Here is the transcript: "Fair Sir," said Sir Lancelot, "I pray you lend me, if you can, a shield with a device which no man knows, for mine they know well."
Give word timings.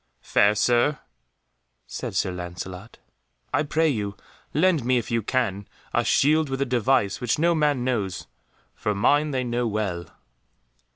"Fair 0.23 0.55
Sir," 0.55 0.97
said 1.85 2.15
Sir 2.15 2.31
Lancelot, 2.31 2.97
"I 3.53 3.61
pray 3.61 3.87
you 3.87 4.17
lend 4.51 4.83
me, 4.83 4.97
if 4.97 5.11
you 5.11 5.21
can, 5.21 5.67
a 5.93 6.03
shield 6.03 6.49
with 6.49 6.59
a 6.59 6.65
device 6.65 7.21
which 7.21 7.37
no 7.37 7.53
man 7.53 7.83
knows, 7.83 8.25
for 8.73 8.95
mine 8.95 9.29
they 9.29 9.43
know 9.43 9.67
well." 9.67 10.07